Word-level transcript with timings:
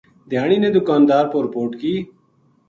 دھیانی 0.29 0.57
نے 0.63 0.69
دکاندار 0.77 1.25
پو 1.31 1.37
رپوٹ 1.45 1.71
کی 1.81 1.93